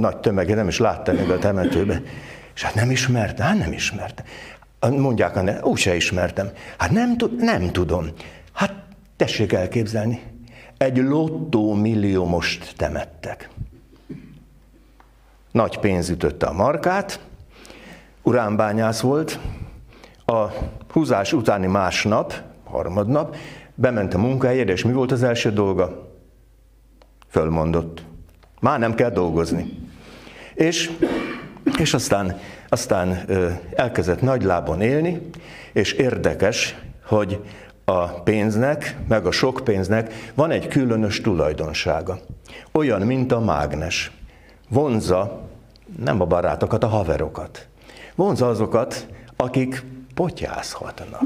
nagy 0.00 0.16
tömege 0.16 0.54
nem 0.54 0.68
is 0.68 0.78
látta 0.78 1.12
meg 1.12 1.30
a 1.30 1.38
temetőbe. 1.38 2.02
És 2.54 2.62
hát 2.62 2.74
nem 2.74 2.90
ismerte, 2.90 3.42
hát 3.42 3.58
nem 3.58 3.72
ismerte. 3.72 4.24
Mondják, 4.90 5.42
ne, 5.42 5.60
úgy 5.62 5.78
se 5.78 5.94
ismertem. 5.94 6.50
Hát 6.78 6.90
nem, 6.90 7.16
nem 7.38 7.72
tudom. 7.72 8.08
Hát 8.52 8.74
tessék 9.16 9.52
elképzelni. 9.52 10.22
Egy 10.76 10.96
lottó 10.96 11.74
most 12.24 12.74
temettek. 12.76 13.48
Nagy 15.50 15.78
pénz 15.78 16.08
ütötte 16.08 16.46
a 16.46 16.52
markát, 16.52 17.20
uránbányász 18.22 19.00
volt, 19.00 19.38
a 20.26 20.46
húzás 20.92 21.32
utáni 21.32 21.66
másnap, 21.66 22.34
harmadnap, 22.64 23.36
bement 23.76 24.14
a 24.14 24.18
munkahelyére, 24.18 24.72
és 24.72 24.84
mi 24.84 24.92
volt 24.92 25.12
az 25.12 25.22
első 25.22 25.52
dolga? 25.52 26.10
Fölmondott. 27.28 28.04
Már 28.60 28.78
nem 28.78 28.94
kell 28.94 29.10
dolgozni. 29.10 29.78
És, 30.54 30.90
és 31.78 31.94
aztán, 31.94 32.38
aztán 32.68 33.24
elkezdett 33.74 34.20
nagy 34.20 34.42
lábon 34.42 34.80
élni, 34.80 35.20
és 35.72 35.92
érdekes, 35.92 36.76
hogy 37.04 37.40
A 37.88 38.08
pénznek, 38.22 38.96
meg 39.08 39.26
a 39.26 39.30
sok 39.30 39.60
pénznek 39.64 40.30
van 40.34 40.50
egy 40.50 40.68
különös 40.68 41.20
tulajdonsága. 41.20 42.18
Olyan, 42.72 43.02
mint 43.02 43.32
a 43.32 43.40
mágnes. 43.40 44.10
Vonza 44.68 45.48
nem 46.04 46.20
a 46.20 46.24
barátokat, 46.24 46.84
a 46.84 46.86
haverokat. 46.86 47.66
Vonza 48.14 48.48
azokat, 48.48 49.06
akik 49.36 49.82
potyázhatnak. 50.14 51.22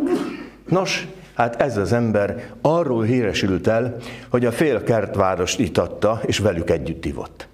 Nos, 0.68 1.06
hát 1.40 1.60
ez 1.60 1.76
az 1.76 1.92
ember 1.92 2.44
arról 2.60 3.02
híresült 3.02 3.66
el, 3.66 3.96
hogy 4.30 4.44
a 4.44 4.52
fél 4.52 4.82
kertvárost 4.82 5.58
itatta, 5.58 6.20
és 6.26 6.38
velük 6.38 6.70
együtt 6.70 7.04
ivott. 7.04 7.48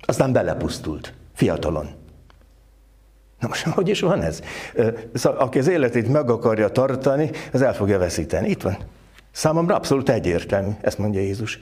Aztán 0.00 0.32
belepusztult, 0.32 1.12
fiatalon. 1.34 1.88
Na 3.40 3.48
most, 3.48 3.66
hogy 3.66 3.88
is 3.88 4.00
van 4.00 4.22
ez? 4.22 4.40
Szóval, 5.14 5.38
aki 5.38 5.58
az 5.58 5.68
életét 5.68 6.08
meg 6.08 6.30
akarja 6.30 6.68
tartani, 6.68 7.30
az 7.52 7.62
el 7.62 7.74
fogja 7.74 7.98
veszíteni. 7.98 8.48
Itt 8.48 8.62
van. 8.62 8.76
Számomra 9.30 9.74
abszolút 9.74 10.08
egyértelmű, 10.08 10.70
ezt 10.80 10.98
mondja 10.98 11.20
Jézus. 11.20 11.58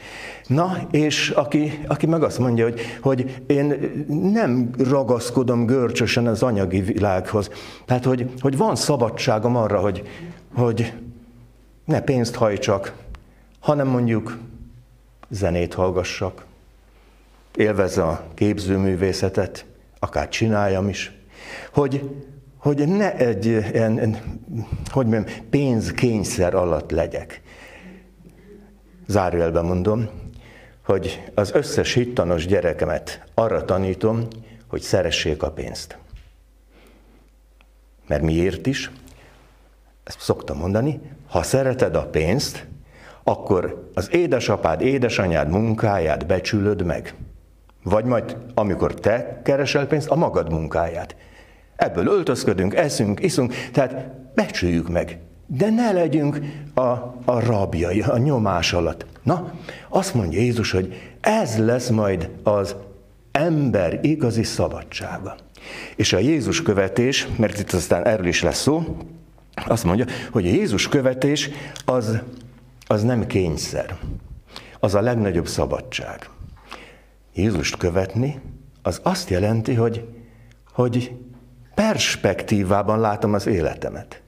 Na, 0.46 0.76
és 0.90 1.30
aki, 1.30 1.80
aki 1.86 2.06
meg 2.06 2.22
azt 2.22 2.38
mondja, 2.38 2.64
hogy, 2.64 2.80
hogy 3.00 3.42
én 3.46 3.92
nem 4.32 4.70
ragaszkodom 4.78 5.66
görcsösen 5.66 6.26
az 6.26 6.42
anyagi 6.42 6.80
világhoz. 6.80 7.50
Tehát, 7.86 8.04
hogy, 8.04 8.30
hogy 8.40 8.56
van 8.56 8.76
szabadságom 8.76 9.56
arra, 9.56 9.78
hogy, 9.78 10.08
hogy 10.54 10.92
ne 11.90 12.00
pénzt 12.00 12.34
hajtsak, 12.34 12.92
hanem 13.60 13.86
mondjuk 13.86 14.38
zenét 15.28 15.74
hallgassak, 15.74 16.44
élvezze 17.54 18.02
a 18.02 18.24
képzőművészetet, 18.34 19.64
akár 19.98 20.28
csináljam 20.28 20.88
is, 20.88 21.12
hogy, 21.72 22.10
hogy 22.56 22.88
ne 22.88 23.16
egy 23.16 23.46
ilyen, 23.46 24.16
hogy 24.90 25.06
mondjam, 25.06 25.36
pénzkényszer 25.50 26.54
alatt 26.54 26.90
legyek. 26.90 27.42
Zárójelben 29.06 29.64
mondom, 29.64 30.08
hogy 30.84 31.30
az 31.34 31.52
összes 31.52 31.92
hittanos 31.92 32.46
gyerekemet 32.46 33.24
arra 33.34 33.64
tanítom, 33.64 34.26
hogy 34.66 34.80
szeressék 34.80 35.42
a 35.42 35.50
pénzt. 35.50 35.98
Mert 38.06 38.22
miért 38.22 38.66
is? 38.66 38.90
Ezt 40.10 40.20
szoktam 40.20 40.58
mondani, 40.58 41.00
ha 41.28 41.42
szereted 41.42 41.94
a 41.94 42.06
pénzt, 42.06 42.66
akkor 43.24 43.90
az 43.94 44.08
édesapád, 44.12 44.80
édesanyád 44.80 45.48
munkáját 45.50 46.26
becsülöd 46.26 46.84
meg. 46.84 47.14
Vagy 47.82 48.04
majd, 48.04 48.36
amikor 48.54 48.94
te 48.94 49.40
keresel 49.44 49.86
pénzt, 49.86 50.08
a 50.08 50.14
magad 50.14 50.52
munkáját. 50.52 51.16
Ebből 51.76 52.06
öltözködünk, 52.06 52.74
eszünk, 52.74 53.20
iszunk, 53.22 53.54
tehát 53.72 54.10
becsüljük 54.34 54.88
meg. 54.88 55.18
De 55.46 55.70
ne 55.70 55.92
legyünk 55.92 56.40
a, 56.74 56.80
a 57.24 57.40
rabjai, 57.40 58.00
a 58.00 58.18
nyomás 58.18 58.72
alatt. 58.72 59.06
Na, 59.22 59.52
azt 59.88 60.14
mondja 60.14 60.40
Jézus, 60.40 60.70
hogy 60.70 61.14
ez 61.20 61.58
lesz 61.58 61.88
majd 61.88 62.30
az 62.42 62.76
ember 63.32 63.98
igazi 64.02 64.42
szabadsága. 64.42 65.36
És 65.96 66.12
a 66.12 66.18
Jézus 66.18 66.62
követés, 66.62 67.28
mert 67.36 67.58
itt 67.58 67.72
aztán 67.72 68.06
erről 68.06 68.26
is 68.26 68.42
lesz 68.42 68.60
szó, 68.60 68.96
azt 69.66 69.84
mondja, 69.84 70.04
hogy 70.30 70.46
a 70.46 70.50
Jézus 70.50 70.88
követés 70.88 71.50
az, 71.84 72.18
az 72.86 73.02
nem 73.02 73.26
kényszer. 73.26 73.96
Az 74.80 74.94
a 74.94 75.00
legnagyobb 75.00 75.46
szabadság. 75.46 76.28
Jézust 77.34 77.76
követni, 77.76 78.40
az 78.82 79.00
azt 79.02 79.30
jelenti, 79.30 79.74
hogy, 79.74 80.08
hogy 80.72 81.12
perspektívában 81.74 83.00
látom 83.00 83.34
az 83.34 83.46
életemet. 83.46 84.22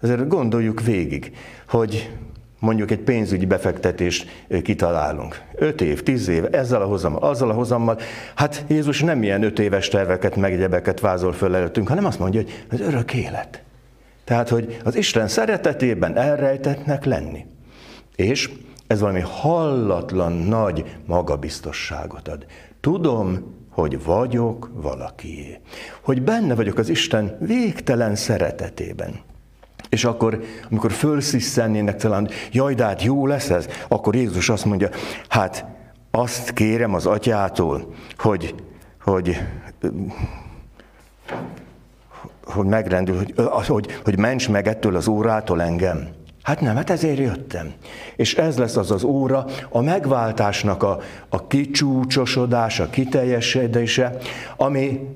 Ezért 0.00 0.28
gondoljuk 0.28 0.82
végig, 0.82 1.36
hogy 1.68 2.10
mondjuk 2.58 2.90
egy 2.90 3.00
pénzügyi 3.00 3.46
befektetést 3.46 4.46
kitalálunk. 4.62 5.42
Öt 5.54 5.80
év, 5.80 6.02
tíz 6.02 6.28
év, 6.28 6.44
ezzel 6.50 6.82
a 6.82 6.86
hozammal, 6.86 7.22
azzal 7.22 7.50
a 7.50 7.54
hozammal. 7.54 7.98
Hát 8.34 8.64
Jézus 8.68 9.00
nem 9.00 9.22
ilyen 9.22 9.42
öt 9.42 9.58
éves 9.58 9.88
terveket, 9.88 10.36
megegyebeket 10.36 11.00
vázol 11.00 11.32
föl 11.32 11.54
előttünk, 11.54 11.88
hanem 11.88 12.04
azt 12.04 12.18
mondja, 12.18 12.40
hogy 12.40 12.64
az 12.70 12.80
örök 12.80 13.14
élet. 13.14 13.62
Tehát, 14.30 14.48
hogy 14.48 14.76
az 14.84 14.96
Isten 14.96 15.28
szeretetében 15.28 16.16
elrejtetnek 16.16 17.04
lenni. 17.04 17.46
És 18.16 18.50
ez 18.86 19.00
valami 19.00 19.20
hallatlan 19.20 20.32
nagy 20.32 20.98
magabiztosságot 21.06 22.28
ad. 22.28 22.46
Tudom, 22.80 23.54
hogy 23.70 24.04
vagyok 24.04 24.70
valakié. 24.74 25.60
Hogy 26.02 26.22
benne 26.22 26.54
vagyok 26.54 26.78
az 26.78 26.88
Isten 26.88 27.36
végtelen 27.40 28.14
szeretetében. 28.14 29.20
És 29.88 30.04
akkor, 30.04 30.42
amikor 30.70 30.92
fölsziszennének 30.92 31.96
talán, 31.96 32.28
jaj, 32.52 32.74
de 32.74 32.84
hát 32.84 33.02
jó 33.02 33.26
lesz 33.26 33.50
ez, 33.50 33.66
akkor 33.88 34.14
Jézus 34.14 34.48
azt 34.48 34.64
mondja, 34.64 34.88
hát 35.28 35.64
azt 36.10 36.52
kérem 36.52 36.94
az 36.94 37.06
atyától, 37.06 37.94
hogy, 38.16 38.54
hogy, 39.00 39.40
hogy 42.52 42.66
megrendül, 42.66 43.16
hogy, 43.16 43.34
hogy, 43.66 44.00
hogy 44.04 44.18
ments 44.18 44.48
meg 44.48 44.68
ettől 44.68 44.96
az 44.96 45.08
órától 45.08 45.62
engem. 45.62 46.08
Hát 46.42 46.60
nem, 46.60 46.76
hát 46.76 46.90
ezért 46.90 47.18
jöttem. 47.18 47.72
És 48.16 48.34
ez 48.34 48.58
lesz 48.58 48.76
az 48.76 48.90
az 48.90 49.02
óra, 49.02 49.44
a 49.68 49.80
megváltásnak 49.80 50.82
a, 50.82 51.00
a 51.28 51.46
kicsúcsosodása, 51.46 52.90
kiteljesedése, 52.90 54.16
ami 54.56 55.08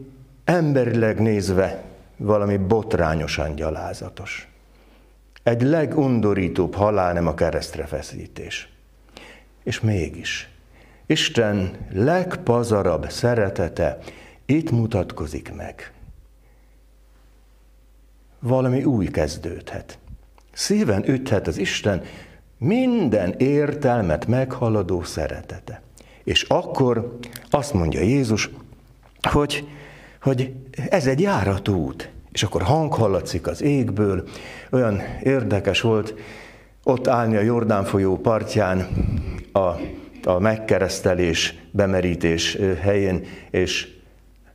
emberileg 0.44 1.20
nézve 1.20 1.82
valami 2.16 2.56
botrányosan 2.56 3.54
gyalázatos. 3.54 4.48
Egy 5.42 5.62
legundorítóbb 5.62 6.74
halál 6.74 7.12
nem 7.12 7.26
a 7.26 7.34
keresztre 7.34 7.84
feszítés. 7.84 8.68
És 9.62 9.80
mégis, 9.80 10.48
Isten 11.06 11.70
legpazarabb 11.92 13.10
szeretete 13.10 13.98
itt 14.46 14.70
mutatkozik 14.70 15.54
meg. 15.54 15.92
Valami 18.46 18.84
új 18.84 19.06
kezdődhet. 19.06 19.98
Szíven 20.52 21.08
üthet 21.08 21.46
az 21.46 21.58
Isten 21.58 22.02
minden 22.58 23.34
értelmet 23.38 24.26
meghaladó 24.26 25.02
szeretete. 25.02 25.82
És 26.24 26.42
akkor 26.42 27.18
azt 27.50 27.72
mondja 27.72 28.00
Jézus, 28.00 28.50
hogy, 29.22 29.68
hogy 30.22 30.52
ez 30.88 31.06
egy 31.06 31.20
járatút. 31.20 32.10
És 32.32 32.42
akkor 32.42 32.62
hang 32.62 32.92
hallatszik 32.92 33.46
az 33.46 33.62
égből, 33.62 34.28
olyan 34.70 35.00
érdekes 35.22 35.80
volt 35.80 36.14
ott 36.82 37.08
állni 37.08 37.36
a 37.36 37.40
Jordán 37.40 37.84
folyó 37.84 38.16
partján 38.16 38.88
a, 39.52 39.68
a 40.24 40.38
megkeresztelés, 40.38 41.54
bemerítés 41.70 42.58
helyén, 42.80 43.26
és 43.50 43.94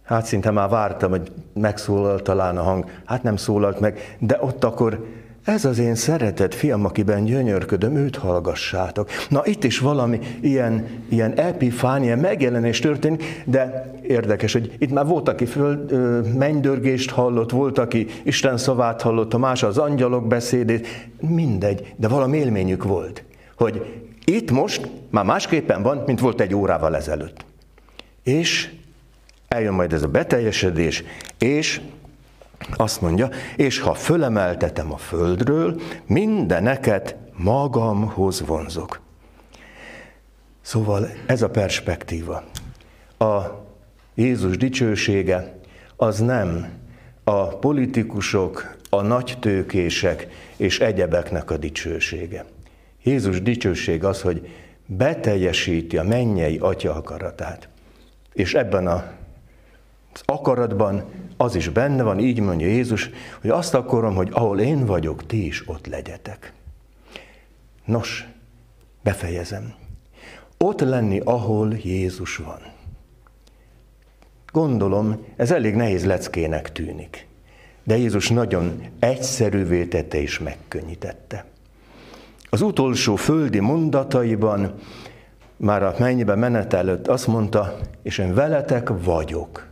hát 0.09 0.25
szinte 0.25 0.51
már 0.51 0.69
vártam, 0.69 1.09
hogy 1.09 1.31
megszólalt 1.53 2.23
talán 2.23 2.57
a 2.57 2.63
hang. 2.63 2.85
Hát 3.05 3.23
nem 3.23 3.35
szólalt 3.35 3.79
meg, 3.79 4.15
de 4.19 4.37
ott 4.41 4.63
akkor 4.63 5.05
ez 5.43 5.65
az 5.65 5.79
én 5.79 5.95
szeretett 5.95 6.53
fiam, 6.53 6.85
akiben 6.85 7.23
gyönyörködöm, 7.25 7.95
őt 7.95 8.15
hallgassátok. 8.15 9.09
Na 9.29 9.41
itt 9.45 9.63
is 9.63 9.79
valami 9.79 10.19
ilyen, 10.41 10.87
ilyen 11.09 11.33
epifánia, 11.33 12.17
megjelenés 12.17 12.79
történik, 12.79 13.43
de 13.45 13.91
érdekes, 14.01 14.53
hogy 14.53 14.75
itt 14.77 14.91
már 14.91 15.05
volt, 15.05 15.29
aki 15.29 15.45
föl, 15.45 15.85
mennydörgést 16.37 17.11
hallott, 17.11 17.51
volt, 17.51 17.77
aki 17.77 18.07
Isten 18.23 18.57
szavát 18.57 19.01
hallott, 19.01 19.33
a 19.33 19.37
más 19.37 19.63
az 19.63 19.77
angyalok 19.77 20.27
beszédét, 20.27 20.87
mindegy, 21.19 21.93
de 21.95 22.07
valami 22.07 22.37
élményük 22.37 22.83
volt, 22.83 23.23
hogy 23.57 24.03
itt 24.25 24.51
most 24.51 24.89
már 25.09 25.25
másképpen 25.25 25.81
van, 25.81 26.03
mint 26.05 26.19
volt 26.19 26.41
egy 26.41 26.55
órával 26.55 26.95
ezelőtt. 26.95 27.45
És 28.23 28.69
eljön 29.49 29.73
majd 29.73 29.93
ez 29.93 30.03
a 30.03 30.07
beteljesedés, 30.07 31.03
és 31.37 31.81
azt 32.75 33.01
mondja, 33.01 33.29
és 33.55 33.79
ha 33.79 33.93
fölemeltetem 33.93 34.93
a 34.93 34.97
földről, 34.97 35.81
mindeneket 36.05 37.15
magamhoz 37.35 38.45
vonzok. 38.45 38.99
Szóval 40.61 41.09
ez 41.25 41.41
a 41.41 41.49
perspektíva. 41.49 42.43
A 43.17 43.41
Jézus 44.15 44.57
dicsősége 44.57 45.59
az 45.95 46.19
nem 46.19 46.69
a 47.23 47.47
politikusok, 47.47 48.77
a 48.89 49.01
nagytőkések 49.01 50.27
és 50.57 50.79
egyebeknek 50.79 51.51
a 51.51 51.57
dicsősége. 51.57 52.45
Jézus 53.03 53.41
dicsőség 53.41 54.03
az, 54.03 54.21
hogy 54.21 54.49
beteljesíti 54.85 55.97
a 55.97 56.03
mennyei 56.03 56.57
atya 56.57 56.93
akaratát. 56.93 57.69
És 58.33 58.53
ebben 58.53 58.87
a 58.87 59.11
akaratban 60.25 61.03
az 61.37 61.55
is 61.55 61.69
benne 61.69 62.03
van, 62.03 62.19
így 62.19 62.39
mondja 62.39 62.67
Jézus, 62.67 63.09
hogy 63.41 63.49
azt 63.49 63.73
akarom, 63.73 64.15
hogy 64.15 64.29
ahol 64.31 64.59
én 64.59 64.85
vagyok, 64.85 65.25
ti 65.25 65.45
is 65.45 65.69
ott 65.69 65.87
legyetek. 65.87 66.53
Nos, 67.85 68.27
befejezem. 69.03 69.73
Ott 70.57 70.79
lenni, 70.79 71.19
ahol 71.19 71.73
Jézus 71.73 72.37
van. 72.37 72.59
Gondolom, 74.51 75.25
ez 75.35 75.51
elég 75.51 75.75
nehéz 75.75 76.05
leckének 76.05 76.71
tűnik. 76.71 77.27
De 77.83 77.97
Jézus 77.97 78.29
nagyon 78.29 78.83
egyszerűvé 78.99 79.85
tette 79.85 80.21
és 80.21 80.39
megkönnyítette. 80.39 81.45
Az 82.49 82.61
utolsó 82.61 83.15
földi 83.15 83.59
mondataiban, 83.59 84.73
már 85.57 85.83
a 85.83 85.95
mennybe 85.99 86.35
menet 86.35 86.73
előtt 86.73 87.07
azt 87.07 87.27
mondta, 87.27 87.77
és 88.03 88.17
én 88.17 88.33
veletek 88.33 88.89
vagyok. 89.03 89.68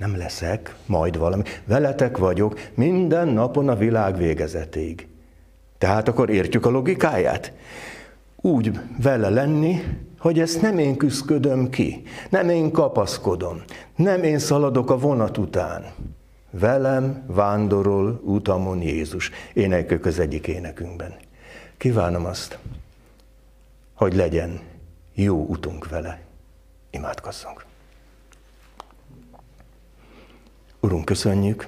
Nem 0.00 0.16
leszek, 0.16 0.74
majd 0.86 1.18
valami. 1.18 1.42
Veletek 1.64 2.18
vagyok 2.18 2.58
minden 2.74 3.28
napon 3.28 3.68
a 3.68 3.76
világ 3.76 4.16
végezetéig. 4.16 5.08
Tehát 5.78 6.08
akkor 6.08 6.30
értjük 6.30 6.66
a 6.66 6.70
logikáját? 6.70 7.52
Úgy 8.36 8.80
vele 9.02 9.28
lenni, 9.28 9.82
hogy 10.18 10.40
ezt 10.40 10.62
nem 10.62 10.78
én 10.78 10.96
küzdködöm 10.96 11.70
ki, 11.70 12.02
nem 12.30 12.48
én 12.48 12.70
kapaszkodom, 12.70 13.62
nem 13.96 14.22
én 14.22 14.38
szaladok 14.38 14.90
a 14.90 14.98
vonat 14.98 15.38
után. 15.38 15.84
Velem 16.50 17.24
vándorol 17.26 18.20
utamon 18.24 18.82
Jézus. 18.82 19.30
Énekkök 19.52 20.04
az 20.06 20.18
egyik 20.18 20.46
énekünkben. 20.46 21.14
Kívánom 21.76 22.24
azt, 22.24 22.58
hogy 23.94 24.14
legyen 24.14 24.60
jó 25.14 25.46
utunk 25.46 25.88
vele. 25.88 26.20
Imádkozzunk. 26.90 27.68
Urunk, 30.82 31.04
köszönjük, 31.04 31.66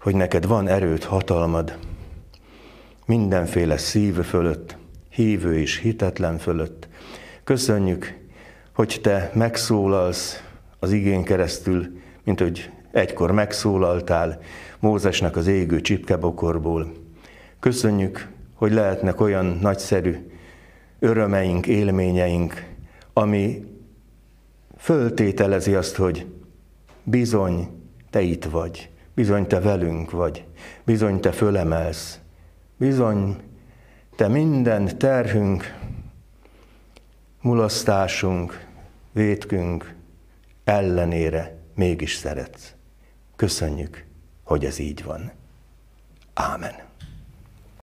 hogy 0.00 0.14
neked 0.14 0.46
van 0.46 0.68
erőt, 0.68 1.04
hatalmad 1.04 1.78
mindenféle 3.06 3.76
szív 3.76 4.14
fölött, 4.14 4.76
hívő 5.08 5.58
és 5.58 5.78
hitetlen 5.78 6.38
fölött. 6.38 6.88
Köszönjük, 7.44 8.18
hogy 8.74 8.98
te 9.02 9.30
megszólalsz 9.34 10.42
az 10.78 10.92
igén 10.92 11.22
keresztül, 11.24 12.00
mint 12.24 12.40
hogy 12.40 12.70
egykor 12.92 13.30
megszólaltál 13.30 14.40
Mózesnek 14.78 15.36
az 15.36 15.46
égő 15.46 15.80
csipkebokorból. 15.80 16.92
Köszönjük, 17.60 18.28
hogy 18.54 18.72
lehetnek 18.72 19.20
olyan 19.20 19.58
nagyszerű 19.60 20.16
örömeink, 20.98 21.66
élményeink, 21.66 22.66
ami 23.12 23.64
föltételezi 24.76 25.74
azt, 25.74 25.96
hogy 25.96 26.26
bizony 27.02 27.80
te 28.12 28.20
itt 28.20 28.44
vagy, 28.44 28.90
bizony 29.14 29.46
te 29.46 29.60
velünk 29.60 30.10
vagy, 30.10 30.44
bizony 30.84 31.20
te 31.20 31.32
fölemelsz, 31.32 32.20
bizony 32.76 33.36
te 34.16 34.28
minden 34.28 34.98
terhünk, 34.98 35.78
mulasztásunk, 37.40 38.66
vétkünk 39.12 39.94
ellenére 40.64 41.58
mégis 41.74 42.14
szeretsz. 42.14 42.74
Köszönjük, 43.36 44.04
hogy 44.42 44.64
ez 44.64 44.78
így 44.78 45.04
van. 45.04 45.32
Ámen. 46.34 46.91